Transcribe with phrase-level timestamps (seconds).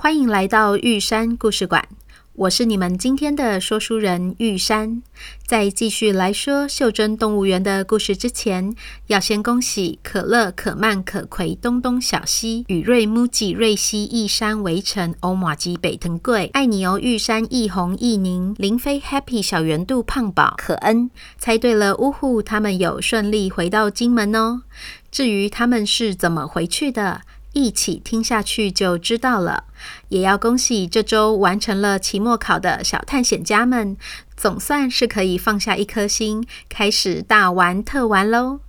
[0.00, 1.84] 欢迎来到玉山故事馆。
[2.36, 5.02] 我是你们今天的说书人玉山。
[5.44, 8.72] 在继续来说袖珍动物园的故事之前，
[9.08, 24.62] 要先恭喜可乐、可曼、可葵、东东、小西、雨瑞、木吉、瑞西、一山、围城、欧玛吉、北藤贵、爱你哦、玉山、一红、一宁、林飞、Happy、小圆肚、胖宝、可恩，猜对了，呜呼，他们有顺利回到金门哦。
[25.10, 27.22] 至于他们是怎么回去的？
[27.52, 29.64] 一起听下去就知道了。
[30.08, 33.96] 也要恭喜这周完成了期末考的小探险家们，
[34.36, 38.60] 总算是可以放下一颗心，开始大玩特玩喽。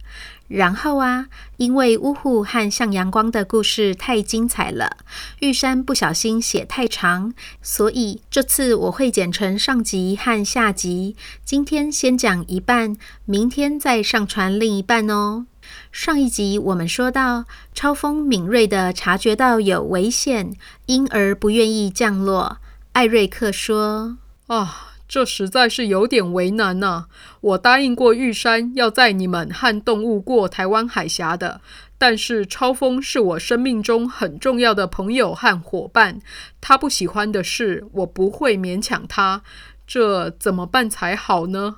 [0.48, 1.28] 然后啊，
[1.58, 4.98] 因为呜呼和向阳光的故事太精彩了，
[5.42, 11.16] 玉山不小心写太长，所以这次我会剪成上集和下集。
[11.46, 15.46] 今天先讲一半，明天再上传另一半哦。
[15.92, 20.54] 上一集我们说到，超风敏锐地察觉到有危险，
[20.86, 22.58] 因而不愿意降落。
[22.94, 24.18] 艾瑞克说
[24.48, 27.08] ：“啊，这实在是有点为难呐、啊！
[27.42, 31.62] 我答应过玉山要载你们和动物过台湾海峡的，
[31.98, 36.20] 但是超风是我生命中很重要的朋友和伙伴，
[36.62, 39.42] 他不喜欢的事，我不会勉强他。
[39.88, 41.78] 这怎么办才好呢？”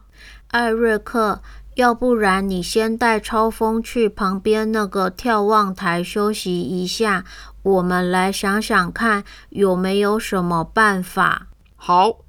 [0.50, 1.42] 艾瑞克。
[1.82, 7.26] 要不然你先带超风去旁边那个眺望台休息一下，
[7.64, 11.48] 我们来想想看有没有什么办法。
[11.76, 12.20] 好。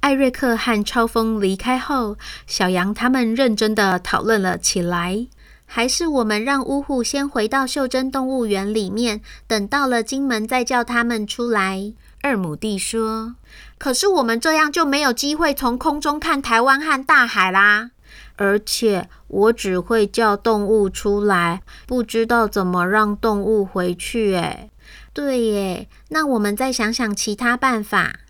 [0.00, 5.26] 艾瑞克和超风离开后，小羊他们认真的讨论了起来。
[5.66, 11.92] 还是我们让呜呼先回到袖珍动物园里面，等到了金门再叫他们出来。
[12.22, 13.34] 二亩地说
[13.76, 17.90] ：“可是我们这样就没有机会从空中看台湾和大海啦。”
[18.36, 24.34] 而且我只会叫动物出来，不知道怎么让动物回去。
[24.34, 24.70] 哎，
[25.12, 28.20] 对耶，那我们再想想其他办法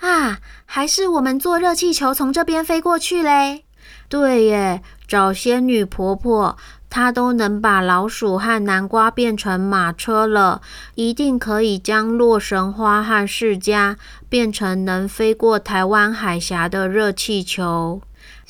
[0.00, 0.38] 啊？
[0.64, 3.64] 还是我们坐热气球从这边飞过去嘞？
[4.08, 6.56] 对耶，找仙女婆婆，
[6.88, 10.60] 她都能把老鼠和南瓜变成马车了，
[10.94, 13.96] 一定可以将洛神花和释迦
[14.28, 18.00] 变成能飞过台湾海峡的热气球。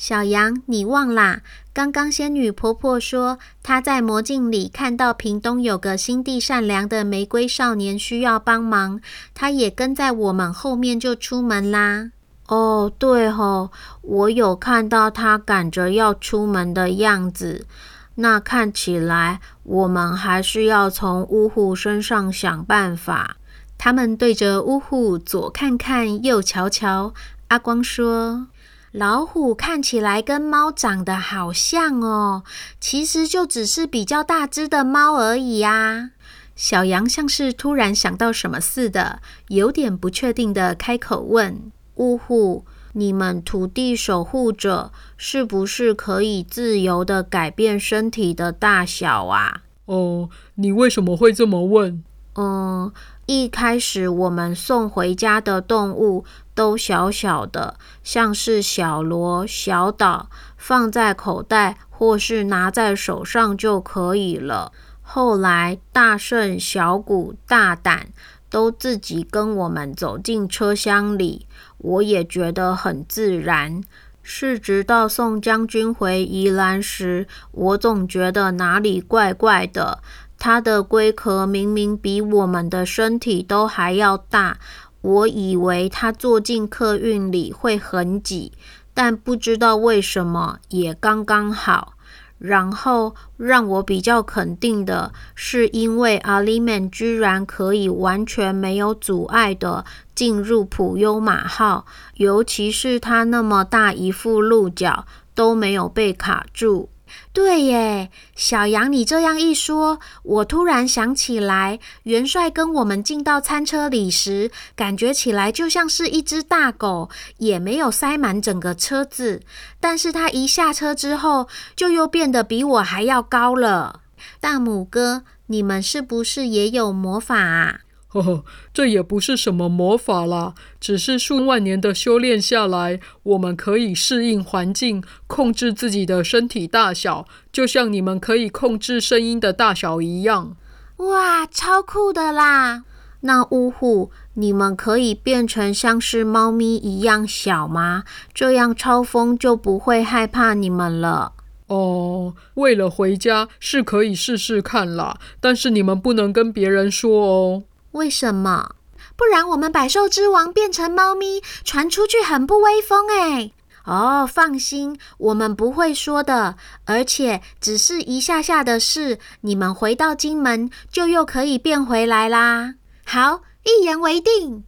[0.01, 1.41] 小羊，你忘啦？
[1.71, 8.99] 刚刚仙女婆婆说她在魔镜里看到屏东有个心地善良的玫瑰少年需要帮忙，
[9.35, 12.09] 她也跟在我们后面就出门啦。
[12.47, 13.69] 哦，对吼，
[14.01, 17.67] 我有看到他赶着要出门的样子。
[18.15, 23.37] 那看起来我们还是要从呜呼身上想办法。
[23.77, 27.13] 他们对着呜呼左看看右瞧瞧。
[27.49, 28.47] 阿光说。
[28.91, 32.43] 老虎看起来跟猫长得好像哦，
[32.81, 36.11] 其实就只是比较大只的猫而已啊。
[36.57, 52.03] 小羊像是突然想到什么似的，有点不确定的开口问：“呜呼，你们土地守护者是不是可以自由地改变身体的大小啊？”哦，你为什么会这么问？
[52.35, 52.91] 嗯。
[53.27, 64.73] 一开始我们送回家的动物都小小的，像是小螺、小岛，放在口袋或是拿在手上就可以了。
[65.01, 68.07] 后来大圣、小鼓、大胆
[68.49, 73.81] 都自己跟我们走进车厢里，我也觉得很自然。
[74.23, 80.03] 是直到送将军回宜兰时，我总觉得哪里怪怪的。
[80.43, 84.57] 它的龟壳明明比我们的身体都还要大，
[85.01, 88.51] 我以为它坐进客运里会很挤，
[88.91, 91.93] 但不知道为什么也刚刚好。
[92.39, 99.85] 然后让我比较肯定的是，因为阿里曼居然可以完全没有阻碍的
[100.15, 101.85] 进入普悠玛号，
[102.15, 105.05] 尤其是它那么大一副鹿角
[105.35, 106.89] 都没有被卡住。
[107.33, 119.41] 对耶，小羊，你这样一说，我突然想起来，元帅跟我们进到餐车里时，感觉起来就像是一只大狗，也没有塞满整个车子。
[119.79, 124.01] 但是他一下车之后，就又变得比我还要高了。
[124.39, 127.79] 大拇哥，你们是不是也有魔法啊？
[128.13, 128.43] 呵呵，
[128.73, 140.57] 这也不是什么魔法啦，只是数万年的修炼下来，我们可以适应环境，控制自己的身体大小，就像你们可以控制声音的大小一样。
[140.97, 142.83] 哇，超酷的啦！
[143.21, 148.03] 那呜呼，你们可以变成像是猫咪一样小吗？
[148.33, 151.31] 这样超风就不会害怕你们了。
[151.67, 157.63] 哦，为了回家是可以试试看啦，但是你们不能跟别人说哦。
[157.91, 158.75] 为什么？
[159.15, 163.53] 不然我们百兽之王变成猫咪传出去很不威风诶。
[163.83, 166.55] 哦，放心，我们不会说的，
[166.85, 172.75] 而且只是一下下的事，你们回到金门就又可以变回来啦。
[173.05, 174.63] 好，一言为定。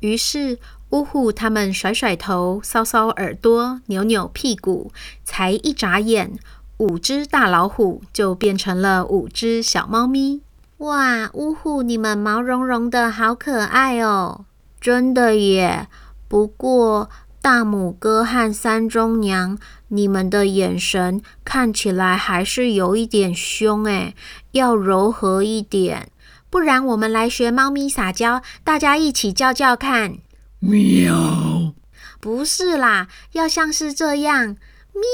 [0.00, 0.58] 于是
[0.90, 4.92] 呜呼他们甩甩头，搔搔耳朵，扭扭屁股，
[5.24, 6.38] 才一眨眼，
[6.76, 10.42] 五只大老虎就变成了五只小猫咪。
[10.80, 14.46] 哇，呜呼，你们毛茸茸的好可爱哦！
[14.80, 15.88] 真的耶。
[16.26, 17.10] 不过
[17.42, 24.16] 大拇哥和三中娘，你们的眼神看起来还是有一点凶诶，
[24.52, 26.10] 要柔和一点。
[26.48, 30.16] 不然我们来学猫咪撒娇，大家一起叫叫看。
[30.60, 31.74] 喵！
[32.20, 34.56] 不是啦，要像是这样。
[34.94, 35.04] 喵！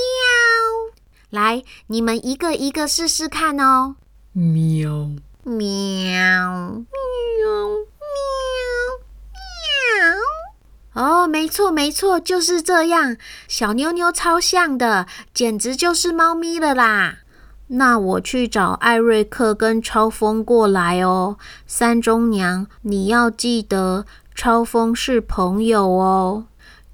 [1.30, 3.96] 来，你们一个一个试试看哦。
[4.32, 5.10] 喵。
[5.48, 5.62] 喵喵
[7.38, 8.10] 喵
[10.92, 11.00] 喵！
[11.00, 13.16] 哦，没错没错，就是这样。
[13.46, 17.18] 小妞妞超像的，简直就是猫咪了啦。
[17.68, 21.38] 那我去找艾瑞克跟超风过来哦。
[21.64, 24.04] 三中娘，你要记得，
[24.34, 26.46] 超风是朋友哦。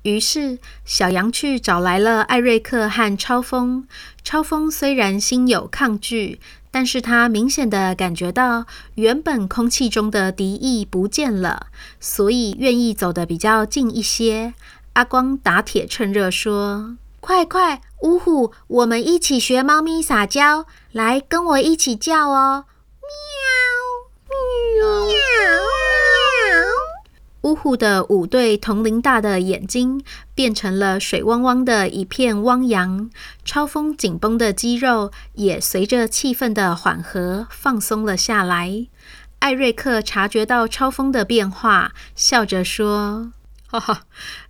[0.02, 3.88] 于是小羊去找来了艾瑞克和超风。
[4.22, 6.38] 超风虽然心有抗拒。
[6.72, 8.64] 但是他明显的感觉到
[8.94, 11.69] 原本空气中的敌意不见了，
[12.00, 14.54] 所以愿意走得比较近一些。
[14.94, 22.64] 阿光打铁趁热说：“快快，呜呼，我们一起学猫咪撒娇，来跟我一起叫哦！”
[24.80, 25.31] 喵，喵，喵。
[27.43, 30.00] 呜呼的五对同龄大的眼睛
[30.33, 33.11] 变成了水汪汪的一片汪洋，
[33.44, 38.87] 超风紧绷的肌肉也随着气氛的缓和放松了下来。
[39.41, 43.33] 艾瑞克察觉到超风的变化，笑着说
[43.67, 44.03] ：“哈哈，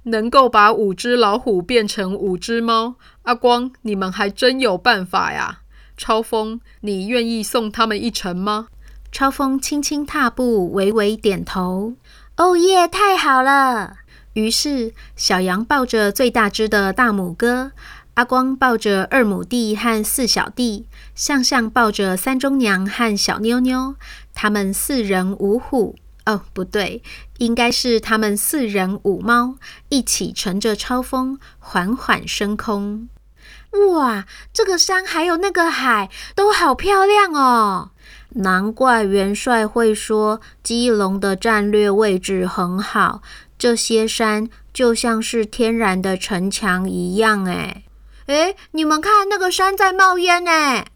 [0.02, 5.60] 能够把五只老虎变成五只猫，阿光，你们还真有办法呀！
[5.96, 8.68] 超风，你愿意送他们一程吗？”
[9.10, 11.94] 超风轻轻踏步，微微点头。
[12.42, 12.88] 哦耶！
[12.88, 13.98] 太好了。
[14.32, 17.70] 于是小羊抱着最大只的大母哥，
[18.14, 23.94] 阿光抱着二母弟和四小弟，向向抱着三中娘和小妞妞。
[24.34, 25.94] 他们四人五虎，
[26.26, 27.04] 哦，不对，
[27.38, 29.54] 应该是他们四人五猫，
[29.88, 33.08] 一起乘着超风缓缓升空。
[33.92, 37.91] 哇，这个山还有那个海都好漂亮哦。
[38.34, 43.22] 难怪元帅会说基隆的战略位置很好，
[43.58, 47.44] 这些山就像是天然的城墙一样。
[47.44, 47.84] 哎，
[48.26, 50.86] 诶，你们看那个山在冒烟哎，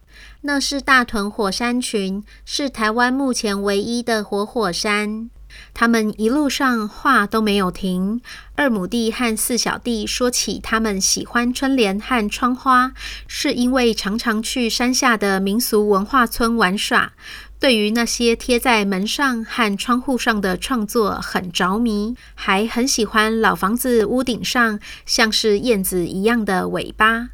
[0.43, 5.31] 那是大屯火山群，是台湾目前唯一的活火山。
[5.75, 8.21] 他们一路上话都没有停。
[8.55, 12.93] 二母弟和四小弟说起他们喜欢春联和窗花，
[13.27, 17.13] 是因为常常去山下的民俗文化村玩耍，
[17.61, 27.29] 对于那些贴在门上和窗户上的创作很着迷，还很喜欢老房子屋顶上像是燕子一样的尾巴。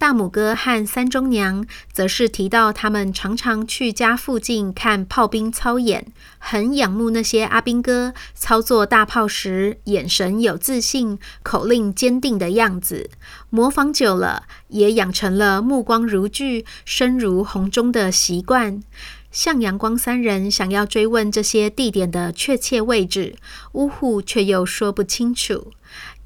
[0.00, 6.06] 大拇哥和三中娘则是提到，他们常常去家附近看炮兵操演，
[6.38, 13.10] 很仰慕那些阿兵哥操作大炮时眼神有自信、口令坚定的样子。
[13.50, 18.82] 模仿久了，也养成了目光如炬、声如洪钟的习惯。
[19.30, 23.36] 向阳光三人想要追问这些地点的确切位置，
[23.72, 25.72] 呜呼却又说不清楚。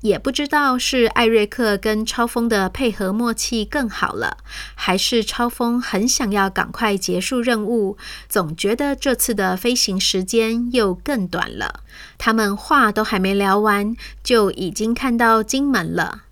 [0.04, 4.36] 也不知道是艾瑞克跟超风的配合默契更好了，
[4.74, 7.96] 还是超风很想要赶快结束任务，
[8.28, 11.80] 总觉得这次的飞行时间又更短了。
[12.18, 16.24] 他们话都还没聊完，就已经看到金门了。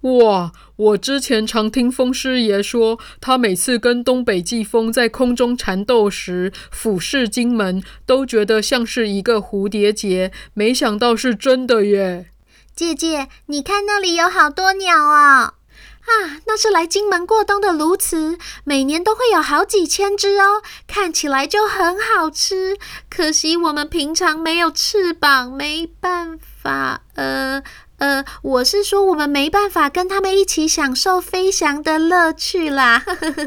[0.00, 0.52] 哇！
[0.76, 10.32] 我之前常听风师爷说，他每次跟东北季风在空中缠斗时，俯视金门，都觉得像是一个蝴蝶结。
[10.54, 12.30] 没想到是真的耶！
[12.78, 15.10] 姐姐，你看那里有好多鸟哦！
[15.10, 15.54] 啊，
[16.06, 22.78] 啊，那是来金门过冬的鸬鹚，每年都会有好几千只哦，看起来就很好吃。
[23.10, 27.00] 可惜我们平常没有翅膀，没办法。
[27.16, 27.60] 呃
[27.98, 33.04] 呃，我是说我们没办法跟他们一起享受飞翔的乐趣啦。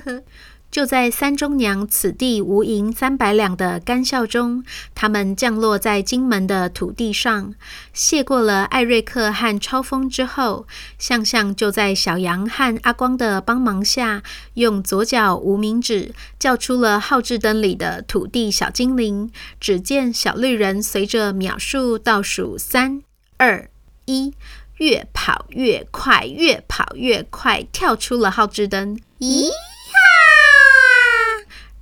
[0.71, 4.63] 就在三中娘此地无银三百两的干笑中，
[4.95, 7.53] 他们降落在金门的土地上，
[7.93, 10.65] 谢过了艾瑞克和超风之后，
[10.97, 14.23] 向向就在小杨和阿光的帮忙下，
[14.53, 19.29] 用左脚无名指叫出了号志灯里的土地小精灵。
[19.59, 23.03] 只见小绿人随着秒数倒数三
[23.35, 23.69] 二
[24.05, 24.33] 一，
[24.77, 28.97] 越跑越快，越跑越快，跳出了号志灯。
[29.19, 29.49] 咦？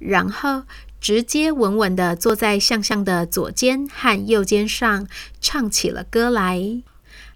[0.09, 0.63] 然后
[0.99, 5.07] 直接稳稳地坐在向向的左肩和右肩上，
[5.39, 6.81] 唱起了歌来。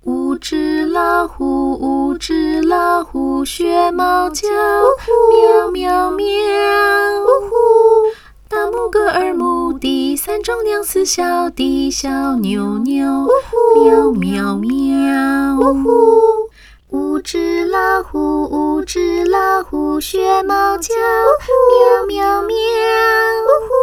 [0.01, 4.50] 五只老虎，五只老虎，学猫叫，
[5.32, 6.25] 喵喵喵。
[6.25, 7.56] 呜呼
[8.50, 13.27] 大拇哥二拇弟，三中娘四小弟，小牛牛，
[13.75, 15.58] 喵喵喵。
[15.60, 15.89] 呜呼
[16.89, 20.94] 五只老虎，五只老虎，学猫叫，
[21.72, 22.56] 喵喵喵。
[22.56, 23.74] 呜呼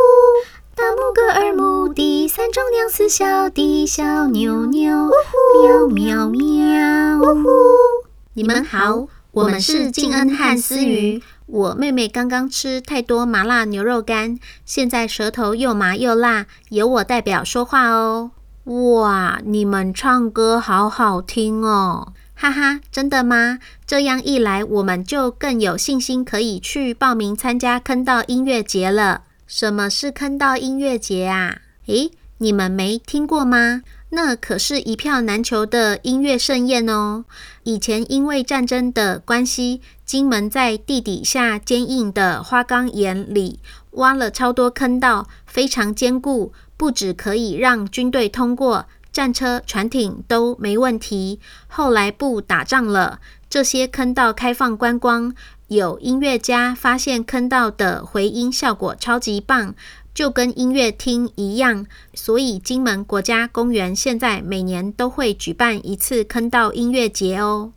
[0.77, 5.11] 大拇哥，二拇弟，三中娘，四小弟，小牛牛，
[5.61, 7.19] 喵喵喵。
[7.19, 7.49] 呜呼
[8.35, 11.21] 你们好，我们是静恩和思瑜。
[11.47, 18.31] 我妹妹刚刚吃太多麻辣牛肉干，现在舌头又麻又辣，由我代表说话哦。
[18.67, 22.13] 哇，你们唱歌好好听哦。
[22.43, 23.59] 哈哈，真的吗？
[23.87, 29.25] 这样一来，我们就更有信心可以去报名参加坑道音乐节了。
[29.47, 31.59] 什么是坑道音乐节啊？
[31.85, 33.83] 诶，你们没听过吗？
[34.09, 37.27] 那可是一票难求的音乐盛宴哦。
[37.65, 48.87] 以前因为战争的关系，金门在地底下坚硬的花岗岩里挖了超多坑道，非常坚固，不只可以让军队通过。
[49.13, 51.41] 战车、船艇都没问题。
[51.67, 55.35] 后来不打仗了，这些坑道开放观光，
[55.69, 59.75] 有音乐家发现坑道的回音效果超级棒，
[60.15, 61.87] 就跟音乐厅一样。
[62.15, 67.73] 所以金门国家公园现在每年都会举办一次坑道音乐节哦。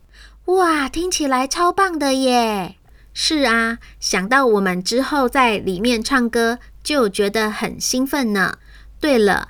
[0.46, 2.76] 哇，听起来超棒的耶！
[3.14, 8.58] 是啊，想到我们之后在里面唱歌，就觉得很兴奋呢。
[9.00, 9.50] 对了。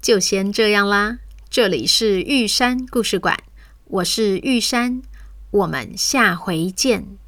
[0.00, 1.18] 就先这样啦，
[1.50, 3.36] 这里是玉山故事馆，
[3.84, 5.02] 我是玉山，
[5.50, 7.18] 我们下回见。